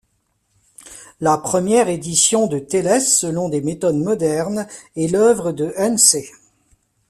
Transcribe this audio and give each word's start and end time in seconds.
La 1.19 1.37
première 1.37 1.87
édition 1.87 2.47
de 2.47 2.57
Télès 2.57 3.15
selon 3.19 3.49
des 3.49 3.61
méthodes 3.61 3.99
modernes 3.99 4.65
est 4.97 5.07
l'œuvre 5.11 5.51
de 5.51 5.75
Hense. 5.77 6.15